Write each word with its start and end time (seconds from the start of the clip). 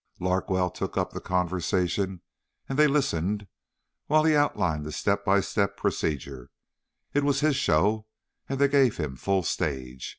Larkwell 0.19 0.71
took 0.71 0.97
up 0.97 1.11
the 1.13 1.21
conversation 1.21 2.21
and 2.67 2.79
they 2.79 2.87
listened 2.87 3.45
while 4.07 4.23
he 4.23 4.35
outlined 4.35 4.83
the 4.83 4.91
step 4.91 5.23
by 5.23 5.41
step 5.41 5.77
procedure. 5.77 6.49
It 7.13 7.23
was 7.23 7.41
his 7.41 7.55
show 7.55 8.07
and 8.49 8.57
they 8.57 8.67
gave 8.67 8.97
him 8.97 9.15
full 9.15 9.43
stage. 9.43 10.09